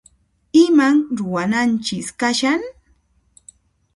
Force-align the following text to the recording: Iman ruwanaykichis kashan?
Iman 0.63 0.95
ruwanaykichis 1.17 2.07
kashan? 2.19 2.61